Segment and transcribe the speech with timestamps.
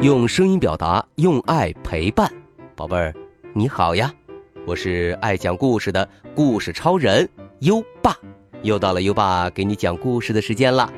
[0.00, 2.32] 用声音表达，用爱陪伴，
[2.76, 3.12] 宝贝儿，
[3.52, 4.14] 你好呀！
[4.64, 7.28] 我是爱讲故事的故事超人
[7.62, 8.16] 优爸，
[8.62, 10.88] 又到了优爸给你讲故事的时间了。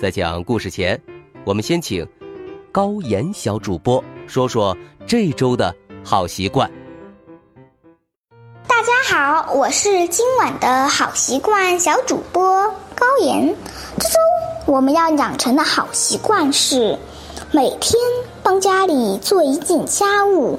[0.00, 0.98] 在讲故事前，
[1.44, 2.08] 我们先请
[2.72, 4.74] 高岩小主播说说
[5.06, 6.70] 这周的好习惯。
[8.66, 13.54] 大家好，我是今晚的好习惯小主播高岩。
[13.98, 14.14] 这周
[14.64, 16.98] 我们要养成的好习惯是。
[17.56, 17.98] 每天
[18.42, 20.58] 帮家里做一件家务，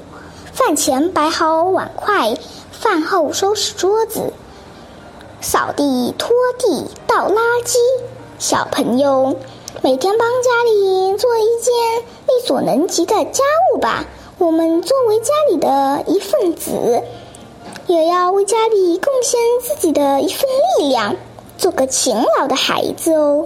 [0.52, 2.36] 饭前摆好碗筷，
[2.72, 4.34] 饭后收拾桌子，
[5.40, 7.76] 扫地、拖地、倒垃圾。
[8.40, 9.36] 小朋友，
[9.84, 13.44] 每天帮家里做一件力所能及的家
[13.76, 14.08] 务吧。
[14.40, 17.04] 我们作为家里的一份子，
[17.86, 21.16] 也要为家里贡献自己的一份力量，
[21.60, 23.46] 做个勤劳的孩子哦。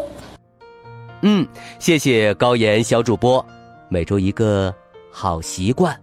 [1.23, 3.45] 嗯，谢谢高岩小主播。
[3.89, 4.73] 每周一个
[5.11, 5.95] 好习惯，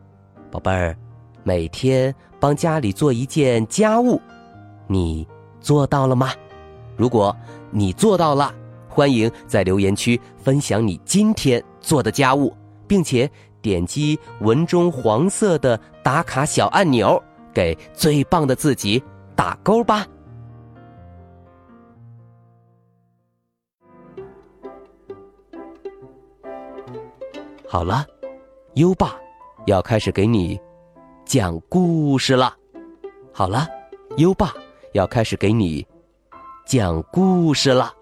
[0.50, 0.97] 宝贝儿，
[1.42, 4.20] 每天帮家里做一件家务，
[4.86, 5.27] 你
[5.61, 6.30] 做到了吗？
[6.96, 7.34] 如果
[7.70, 8.55] 你做到了，
[8.89, 12.55] 欢迎在留言区分享你今天做的家务，
[12.86, 13.28] 并且
[13.61, 17.20] 点击文中黄色的打卡小按钮，
[17.52, 19.02] 给最棒的自己
[19.34, 20.06] 打勾吧。
[27.70, 28.06] 好了，
[28.77, 29.14] 优爸
[29.66, 30.58] 要开始给你
[31.27, 32.56] 讲故事了。
[33.30, 33.69] 好了，
[34.16, 34.55] 优爸
[34.94, 35.86] 要开始给你
[36.66, 37.92] 讲故事了。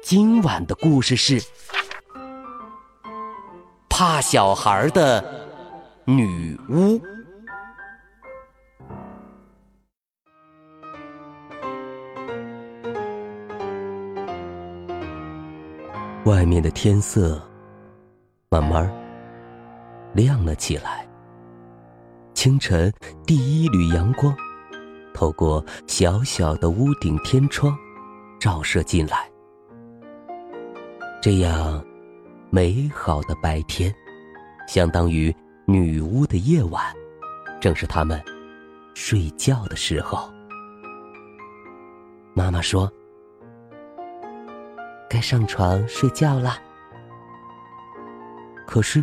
[0.00, 1.42] 今晚的故事是
[3.90, 5.24] 怕小孩的
[6.04, 7.00] 女巫。
[16.24, 17.42] 外面的天色。
[18.56, 18.90] 慢慢
[20.14, 21.06] 亮了起来。
[22.32, 22.90] 清晨，
[23.26, 24.34] 第一缕阳光
[25.12, 27.76] 透过小小的屋顶天窗
[28.40, 29.30] 照射进来。
[31.20, 31.84] 这样
[32.48, 33.94] 美好的白天，
[34.66, 35.34] 相当于
[35.66, 36.82] 女巫的夜晚，
[37.60, 38.18] 正是他们
[38.94, 40.30] 睡觉的时候。
[42.32, 42.90] 妈妈说
[45.10, 46.56] ：“该上床睡觉了。”
[48.66, 49.02] 可是，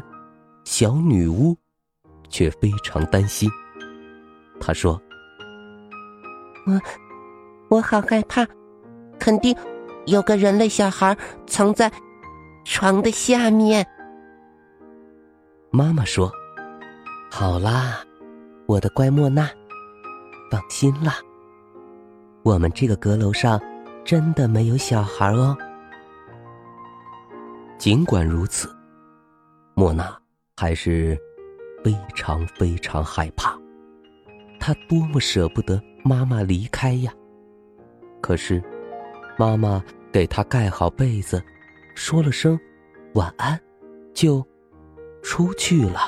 [0.65, 1.57] 小女巫
[2.29, 3.49] 却非常担心。
[4.59, 5.01] 她说
[6.67, 6.81] ：“我
[7.69, 8.45] 我好害怕，
[9.17, 9.55] 肯定
[10.05, 11.91] 有个人类小孩藏在
[12.65, 13.85] 床的下面。”
[15.71, 16.31] 妈妈说
[17.31, 18.03] ：“好啦，
[18.67, 19.49] 我的乖莫娜，
[20.51, 21.15] 放心啦，
[22.43, 23.59] 我们这个阁楼上
[24.05, 25.57] 真的没有小孩哦。”
[27.79, 28.69] 尽管如此。
[29.75, 30.15] 莫娜
[30.55, 31.17] 还是
[31.83, 33.57] 非常非常害怕，
[34.59, 37.11] 她多么舍不得妈妈离开呀！
[38.21, 38.63] 可是，
[39.35, 41.43] 妈妈给她盖好被子，
[41.95, 42.57] 说了声
[43.15, 43.59] 晚安，
[44.13, 44.45] 就
[45.23, 46.01] 出去了。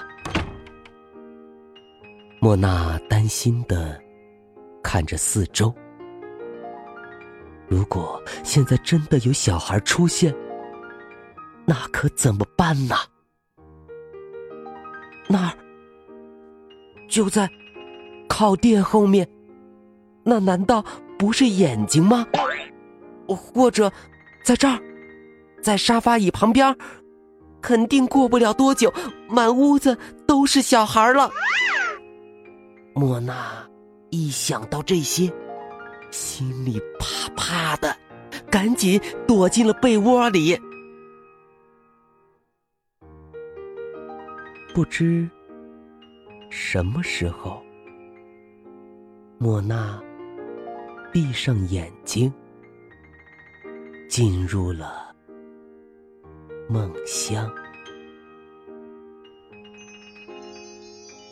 [2.40, 4.00] 莫娜担心的
[4.84, 5.74] 看着四周，
[7.68, 10.32] 如果现在真的有小孩出现，
[11.66, 12.96] 那可怎么办呢？
[15.28, 15.54] 那儿
[17.08, 17.50] 就在
[18.28, 19.28] 靠垫后面，
[20.24, 20.84] 那难道
[21.18, 22.26] 不是眼睛吗？
[23.28, 23.92] 或者
[24.44, 24.80] 在这儿，
[25.62, 26.76] 在沙发椅旁边，
[27.62, 28.94] 肯定过不了多久，
[29.28, 29.98] 满屋子
[30.28, 31.30] 都是小孩了。
[32.94, 33.68] 莫娜
[34.12, 35.32] 一想到这些，
[36.12, 37.96] 心里怕怕的，
[38.52, 40.60] 赶紧躲进了被窝里。
[44.76, 45.30] 不知
[46.50, 47.64] 什么时候，
[49.38, 50.04] 莫娜
[51.14, 52.30] 闭上眼睛，
[54.10, 55.16] 进入了
[56.68, 57.50] 梦乡。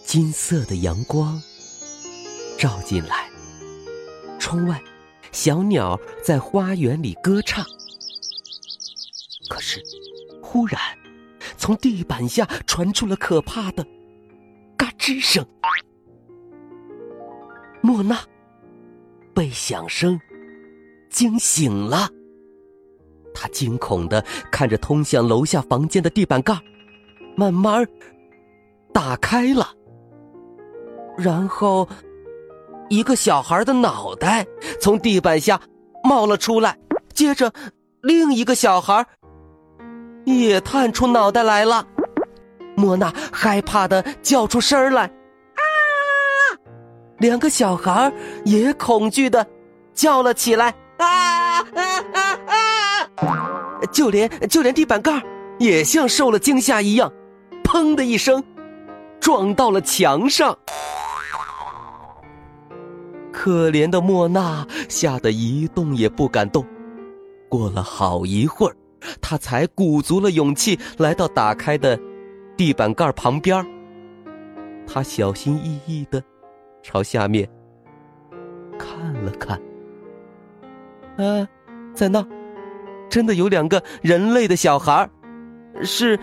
[0.06, 1.38] 金色的阳光
[2.58, 3.30] 照进来，
[4.40, 4.82] 窗外
[5.34, 7.66] 小鸟在花园里歌唱。
[9.50, 9.84] 可是，
[10.42, 10.80] 忽然。
[11.64, 13.88] 从地板下传出了可怕的
[14.76, 15.48] “嘎吱”声，
[17.80, 18.20] 莫娜
[19.34, 20.20] 被响声
[21.10, 22.10] 惊醒了。
[23.34, 24.22] 她惊恐的
[24.52, 26.54] 看着通向楼下房间的地板盖，
[27.38, 27.88] 慢慢
[28.94, 29.74] 打开了，
[31.18, 31.88] 然后
[32.90, 34.46] 一个小孩的脑袋
[34.82, 35.62] 从地板下
[36.04, 36.78] 冒了出来，
[37.14, 37.54] 接着
[38.02, 39.08] 另一个小孩。
[40.26, 41.86] 也探出脑袋来了。
[42.76, 45.62] 莫娜害怕的叫出声来，啊！
[47.20, 48.12] 两个小孩
[48.46, 49.46] 也恐惧的
[49.94, 53.82] 叫了起来，啊啊啊啊！
[53.92, 55.22] 就连就连地板盖
[55.60, 57.12] 也像受了惊吓一样，
[57.64, 58.44] 砰的一声
[59.20, 60.58] 撞到了墙上。
[63.32, 66.66] 可怜的莫娜吓得一动也不敢动。
[67.50, 68.76] 过了好一会儿，
[69.22, 72.00] 他才鼓足了勇气来到打开的。
[72.56, 73.66] 地板盖旁边，
[74.86, 76.24] 他小心翼翼的
[76.84, 77.50] 朝下面
[78.78, 79.60] 看了看。
[81.18, 81.48] 啊，
[81.96, 82.24] 在那，
[83.10, 85.10] 真的有两个人类的小孩，
[85.84, 86.20] 是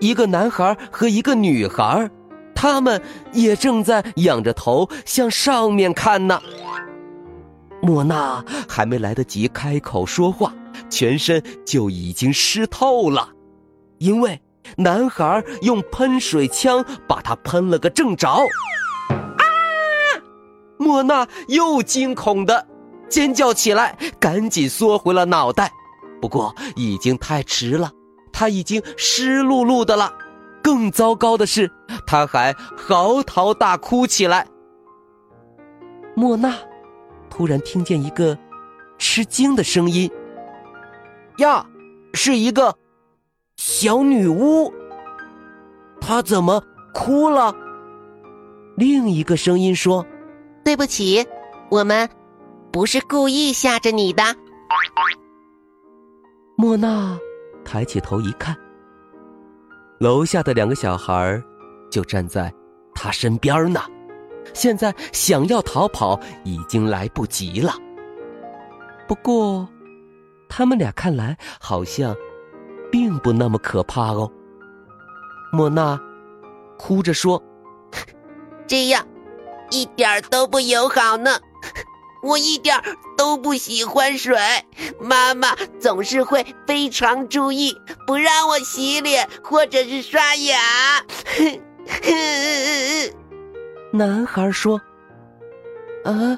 [0.00, 2.08] 一个男孩和一个女孩，
[2.54, 3.02] 他们
[3.32, 6.40] 也正在仰着头向上面看呢。
[7.82, 10.54] 莫娜还没来得及开口说话，
[10.88, 13.28] 全身就已经湿透了，
[13.98, 14.40] 因为。
[14.76, 19.42] 男孩用喷水枪把他喷了个正着，啊！
[20.78, 22.66] 莫娜又惊恐的
[23.08, 25.70] 尖叫起来，赶紧缩回了脑袋。
[26.22, 27.90] 不过已经太迟了，
[28.32, 30.14] 他已经湿漉漉的了。
[30.62, 31.70] 更糟糕的是，
[32.06, 34.46] 他还嚎啕大哭起来。
[36.14, 36.54] 莫娜
[37.28, 38.38] 突然听见一个
[38.96, 40.08] 吃惊的声音
[41.38, 41.66] ：“呀，
[42.14, 42.74] 是一个。”
[43.56, 44.72] 小女巫，
[46.00, 46.62] 她怎么
[46.92, 47.54] 哭了？
[48.76, 50.04] 另一个声音说
[50.64, 51.24] ：“对不起，
[51.70, 52.08] 我们
[52.72, 54.22] 不是故意吓着你的。”
[56.56, 57.16] 莫娜
[57.64, 58.56] 抬起头一看，
[60.00, 61.40] 楼下的两个小孩
[61.90, 62.52] 就站在
[62.94, 63.80] 她身边呢。
[64.54, 67.74] 现在想要逃跑已经来不及了。
[69.06, 69.68] 不过，
[70.54, 72.14] 他们俩看来好像……
[72.90, 74.30] 并不那么可怕哦。
[75.50, 75.98] 莫娜
[76.78, 77.42] 哭着说
[78.68, 79.06] ：“这样
[79.70, 81.40] 一点都不友好呢，
[82.22, 82.78] 我一点
[83.16, 84.36] 都不喜欢水。
[85.00, 87.74] 妈妈总是会非常注意，
[88.06, 90.60] 不让我洗脸或者是刷牙。
[93.90, 94.78] ”男孩说
[96.04, 96.36] ：“啊，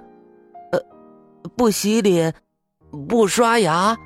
[0.70, 0.81] 呃，
[1.56, 2.32] 不洗脸，
[2.94, 3.96] 不刷牙。”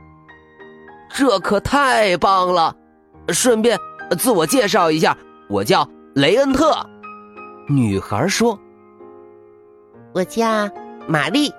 [1.15, 2.75] 这可太棒了！
[3.29, 3.79] 顺便
[4.19, 5.17] 自我介绍一下，
[5.49, 6.75] 我叫雷恩特。
[7.69, 8.59] 女孩说
[10.15, 10.69] ：“我叫
[11.07, 11.53] 玛丽。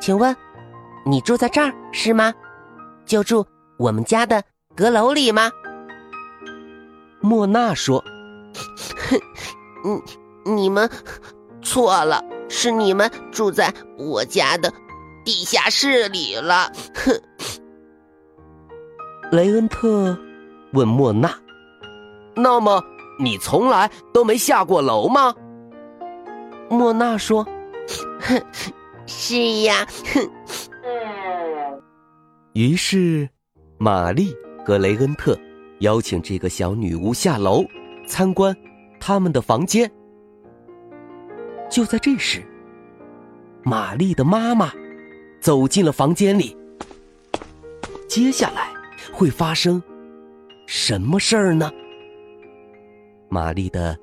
[0.00, 0.36] 请问，
[1.04, 2.32] 你住在这儿是吗？
[3.04, 3.44] 就住
[3.78, 4.42] 我们家的
[4.76, 5.50] 阁楼里吗？”
[7.20, 8.04] 莫娜说
[9.10, 10.00] ：“哼，
[10.44, 10.88] 你，你们
[11.62, 14.72] 错了，是你们住在我家的
[15.28, 17.12] 地下室里了。”哼。
[19.30, 20.18] 雷恩特
[20.72, 21.30] 问莫娜
[22.34, 22.82] ：“那么
[23.20, 25.34] 你从来都没下过楼吗？”
[26.70, 27.46] 莫娜说
[28.20, 28.42] ：“哼，
[29.06, 30.30] 是呀。”哼。
[32.54, 33.28] 于是，
[33.76, 34.34] 玛丽
[34.64, 35.38] 和雷恩特
[35.80, 37.62] 邀请这个小女巫下楼
[38.06, 38.56] 参观
[38.98, 39.90] 他们的房间。
[41.70, 42.42] 就在这时，
[43.62, 44.72] 玛丽的妈妈
[45.40, 46.56] 走进了房间里。
[48.08, 48.68] 接下来。
[49.10, 49.82] 会发生
[50.66, 51.72] 什么事儿呢？
[53.28, 53.98] 玛丽的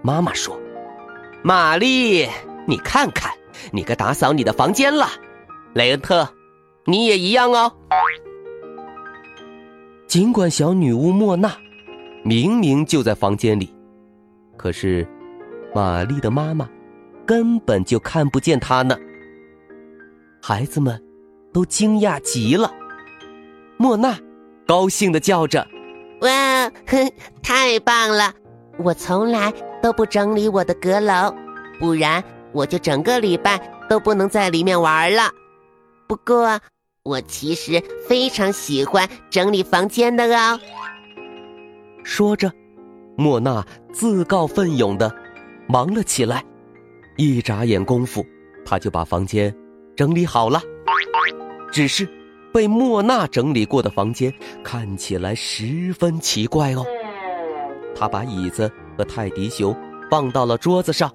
[0.00, 0.58] 妈妈说
[1.44, 2.26] ：“玛丽，
[2.66, 3.30] 你看看，
[3.70, 5.08] 你该打扫你的房间了。
[5.74, 6.26] 雷恩特，
[6.86, 7.70] 你也一样哦。”
[10.08, 11.54] 尽管小女巫莫娜
[12.24, 13.70] 明明就在房间里，
[14.56, 15.06] 可是
[15.74, 16.66] 玛丽的妈妈
[17.26, 18.96] 根本就看不见她呢。
[20.48, 21.02] 孩子们
[21.52, 22.72] 都惊讶极了，
[23.78, 24.16] 莫娜。
[24.64, 25.66] 高兴的叫着
[26.22, 27.12] ：“哇，哼
[27.42, 28.32] 太棒了！
[28.78, 31.34] 我从来都不整理我的阁楼，
[31.80, 32.22] 不然
[32.52, 35.32] 我就整个礼拜都不能在里面玩了。
[36.06, 36.60] 不过，
[37.02, 40.60] 我其实非常喜欢整理房间的哦。”
[42.04, 42.52] 说着，
[43.16, 45.12] 莫娜自告奋勇的
[45.66, 46.44] 忙了起来。
[47.16, 48.24] 一眨眼功夫，
[48.64, 49.52] 她就把房间
[49.96, 50.62] 整理好了。
[51.72, 52.08] 只是。
[52.52, 54.32] 被莫娜整理过的房间
[54.64, 56.86] 看起来十分奇怪哦。
[57.94, 59.76] 他把椅子和泰迪熊
[60.10, 61.14] 放到了桌子上，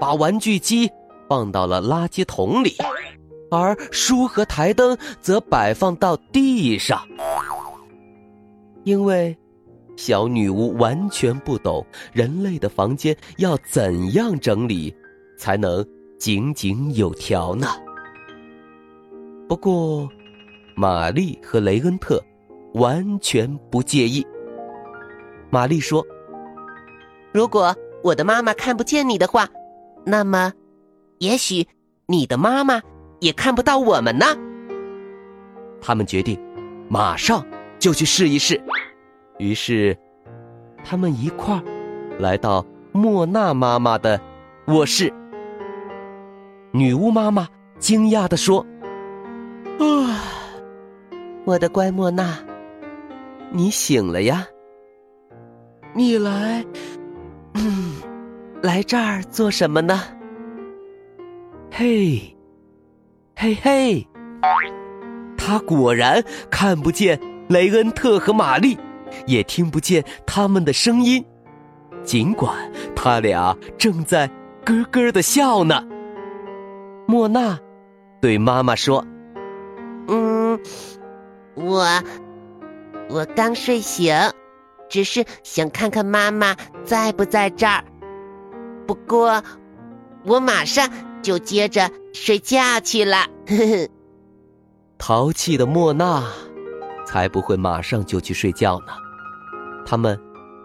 [0.00, 0.90] 把玩具机
[1.28, 2.74] 放到了垃圾桶里，
[3.50, 7.06] 而书和台灯则摆放到地上。
[8.84, 9.36] 因为
[9.94, 14.90] 小女巫完全不懂人类的房间要怎样整理
[15.36, 15.86] 才能
[16.18, 17.68] 井井有条呢。
[19.48, 20.08] 不过。
[20.74, 22.18] 玛丽和雷恩特
[22.72, 24.26] 完全不介意。
[25.50, 26.02] 玛丽说
[27.30, 29.46] ：“如果我的妈妈看不见你的话，
[30.06, 30.50] 那么，
[31.18, 31.68] 也许
[32.06, 32.80] 你的妈妈
[33.20, 34.24] 也看不到我们呢。”
[35.78, 36.40] 他们决定
[36.88, 37.44] 马上
[37.78, 38.58] 就去试一试。
[39.38, 39.94] 于是，
[40.82, 41.62] 他们一块儿
[42.18, 44.18] 来到莫娜妈妈的
[44.68, 45.12] 卧室。
[46.72, 47.46] 女巫妈妈
[47.78, 48.64] 惊讶地说
[49.78, 50.20] ：“啊，
[51.44, 52.38] 我的乖莫娜，
[53.50, 54.46] 你醒了呀？
[55.94, 56.64] 你来，
[57.54, 57.94] 嗯，
[58.62, 60.00] 来这儿做什么呢？
[61.70, 62.36] 嘿，
[63.36, 64.06] 嘿嘿，
[65.36, 68.78] 他果然看不见雷恩特和玛丽，
[69.26, 71.24] 也听不见他们的声音，
[72.04, 72.54] 尽管
[72.94, 74.26] 他俩正在
[74.64, 75.86] 咯咯的笑呢。”
[77.06, 77.58] 莫娜
[78.20, 79.04] 对妈妈说
[80.14, 80.60] ：“嗯，
[81.54, 81.86] 我
[83.08, 84.14] 我刚睡醒，
[84.90, 86.54] 只是想看看妈妈
[86.84, 87.82] 在不在这儿。
[88.86, 89.42] 不过，
[90.26, 90.86] 我马上
[91.22, 93.26] 就接着睡觉去了。”
[94.98, 96.22] 淘气的莫娜
[97.06, 98.92] 才不会马上就去睡觉呢。
[99.86, 100.20] 他们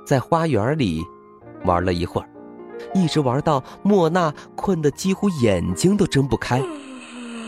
[0.06, 1.01] 在花园里
[1.63, 2.30] 玩了一会儿。
[2.94, 6.62] 一直玩到莫娜困得几乎眼睛都睁不开，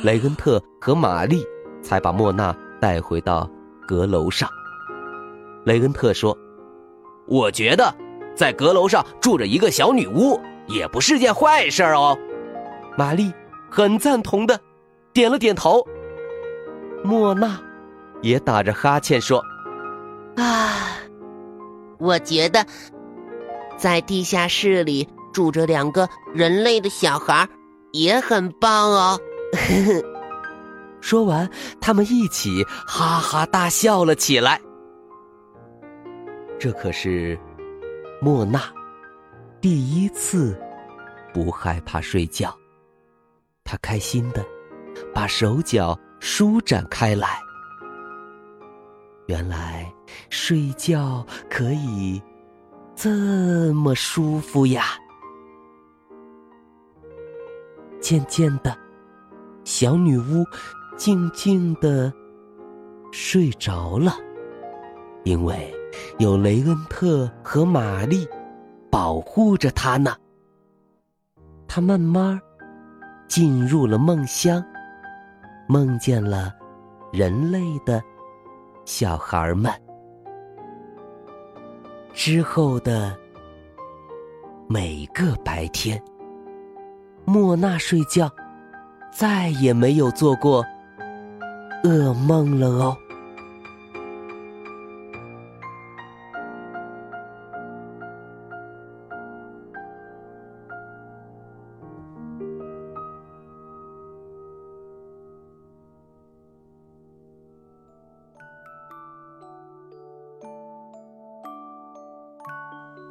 [0.03, 1.45] 雷恩特和玛丽
[1.81, 3.49] 才把莫娜带回到
[3.87, 4.49] 阁楼上。
[5.65, 6.37] 雷恩特说
[7.27, 7.93] ：“我觉得
[8.35, 12.17] 在阁楼上住着一个小女巫也不是件坏事哦。”
[12.97, 13.33] 玛丽
[13.69, 14.59] 很赞同的
[15.13, 15.85] 点了点头。
[17.03, 17.59] 莫娜
[18.21, 19.43] 也打着哈欠说
[20.37, 20.97] ：“啊，
[21.97, 22.65] 我觉得
[23.77, 27.47] 在地下室里。”住着两个人类的小孩，
[27.91, 29.19] 也很棒哦。
[31.01, 34.59] 说完，他们一起哈哈大笑了起来。
[36.59, 37.39] 这可是
[38.21, 38.61] 莫娜
[39.61, 40.59] 第一次
[41.33, 42.53] 不害怕睡觉，
[43.63, 44.45] 她开心的
[45.13, 47.39] 把手脚舒展开来。
[49.27, 49.89] 原来
[50.29, 52.21] 睡觉可以
[52.95, 54.85] 这么舒服呀！
[58.01, 58.75] 渐渐的，
[59.63, 60.43] 小女巫
[60.99, 62.11] 静静的
[63.09, 64.11] 睡着了，
[65.23, 65.73] 因为
[66.17, 68.27] 有雷恩特和玛丽
[68.91, 70.13] 保护着她呢。
[71.69, 72.37] 她慢慢
[73.29, 74.61] 进入了梦乡，
[75.69, 76.53] 梦见了
[77.13, 78.03] 人类的
[78.83, 79.71] 小孩们。
[82.13, 83.17] 之后的
[84.67, 85.97] 每个白天。
[87.23, 88.29] 莫娜睡觉，
[89.13, 90.65] 再也没有做过
[91.83, 92.97] 噩梦了哦。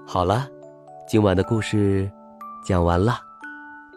[0.07, 0.49] 好了，
[1.07, 2.11] 今晚的故事
[2.65, 3.21] 讲完了。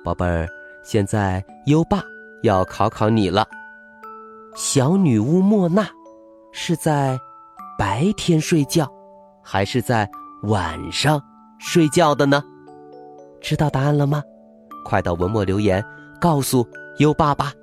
[0.03, 0.47] 宝贝儿，
[0.83, 2.03] 现在优爸
[2.43, 3.47] 要考考你了。
[4.55, 5.87] 小女巫莫娜
[6.51, 7.17] 是在
[7.79, 8.85] 白天睡觉，
[9.41, 10.09] 还是在
[10.43, 11.21] 晚上
[11.59, 12.43] 睡觉的呢？
[13.41, 14.21] 知道答案了吗？
[14.83, 15.83] 快到文末留言
[16.19, 16.67] 告诉
[16.97, 17.53] 优爸吧。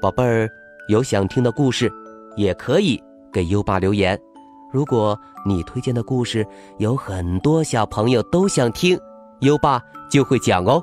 [0.00, 0.48] 宝贝儿，
[0.88, 1.90] 有想听的故事，
[2.36, 3.00] 也可以
[3.32, 4.18] 给优爸留言。
[4.72, 6.44] 如果你推荐的故事
[6.78, 8.98] 有很多小朋友都想听，
[9.40, 9.80] 优爸
[10.10, 10.82] 就会讲哦。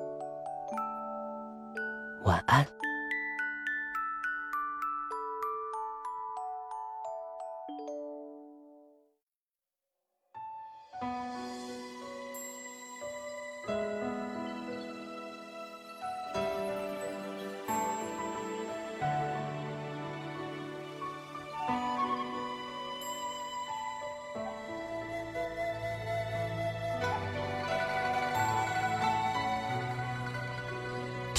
[2.23, 2.80] 晚安。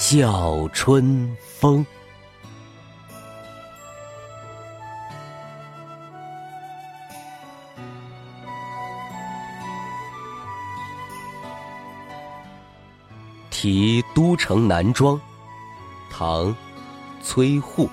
[0.00, 1.84] 笑春风。
[13.50, 15.20] 题都城南庄，
[16.08, 16.46] 唐·
[17.20, 17.90] 崔护。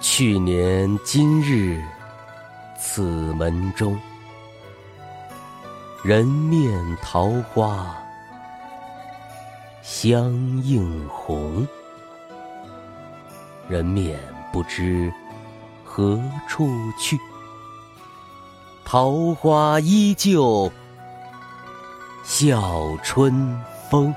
[0.00, 1.80] 去年今日
[2.76, 3.02] 此
[3.34, 3.96] 门中，
[6.02, 7.96] 人面桃花
[9.90, 10.30] 相
[10.64, 11.66] 映红。
[13.70, 14.20] 人面
[14.52, 15.10] 不知
[15.82, 16.68] 何处
[17.00, 17.18] 去，
[18.84, 20.70] 桃花依旧。
[22.22, 23.58] 笑春
[23.90, 24.14] 风。